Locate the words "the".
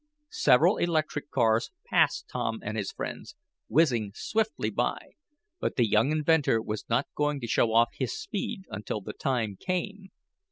5.75-5.85, 9.01-9.13